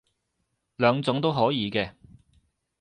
[0.77, 1.93] 兩種都可以嘅